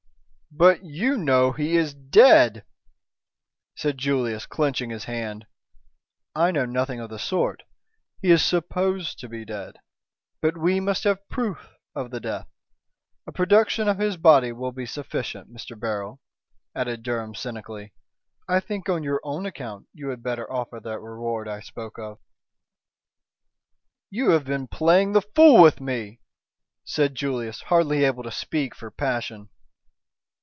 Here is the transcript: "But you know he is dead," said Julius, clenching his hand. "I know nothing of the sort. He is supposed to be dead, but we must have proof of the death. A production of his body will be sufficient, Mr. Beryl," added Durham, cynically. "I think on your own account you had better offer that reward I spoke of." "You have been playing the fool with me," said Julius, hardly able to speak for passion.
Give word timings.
"But 0.53 0.83
you 0.83 1.17
know 1.17 1.53
he 1.53 1.77
is 1.77 1.93
dead," 1.93 2.65
said 3.77 3.97
Julius, 3.97 4.45
clenching 4.45 4.89
his 4.89 5.05
hand. 5.05 5.45
"I 6.35 6.51
know 6.51 6.65
nothing 6.65 6.99
of 6.99 7.09
the 7.09 7.19
sort. 7.19 7.63
He 8.21 8.31
is 8.31 8.43
supposed 8.43 9.17
to 9.19 9.29
be 9.29 9.45
dead, 9.45 9.77
but 10.41 10.57
we 10.57 10.81
must 10.81 11.05
have 11.05 11.29
proof 11.29 11.75
of 11.95 12.11
the 12.11 12.19
death. 12.19 12.49
A 13.25 13.31
production 13.31 13.87
of 13.87 13.97
his 13.97 14.17
body 14.17 14.51
will 14.51 14.73
be 14.73 14.85
sufficient, 14.85 15.49
Mr. 15.53 15.79
Beryl," 15.79 16.19
added 16.75 17.01
Durham, 17.01 17.33
cynically. 17.33 17.93
"I 18.45 18.59
think 18.59 18.89
on 18.89 19.03
your 19.03 19.21
own 19.23 19.45
account 19.45 19.87
you 19.93 20.09
had 20.09 20.21
better 20.21 20.51
offer 20.51 20.81
that 20.81 20.99
reward 20.99 21.47
I 21.47 21.61
spoke 21.61 21.97
of." 21.97 22.19
"You 24.09 24.31
have 24.31 24.43
been 24.43 24.67
playing 24.67 25.13
the 25.13 25.21
fool 25.21 25.61
with 25.61 25.79
me," 25.79 26.19
said 26.83 27.15
Julius, 27.15 27.61
hardly 27.61 28.03
able 28.03 28.23
to 28.23 28.31
speak 28.31 28.75
for 28.75 28.91
passion. 28.91 29.47